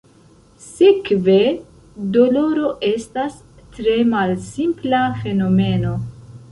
Sekve, 0.67 1.35
doloro 2.17 2.73
estas 2.89 3.39
tre 3.77 3.95
malsimpla 4.17 5.05
fenomeno. 5.23 5.97